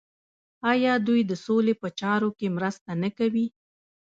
[0.71, 3.45] آیا دوی د سولې په چارو کې مرسته نه کوي؟